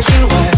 [0.00, 0.57] 之外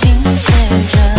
[0.00, 1.09] 心牵着。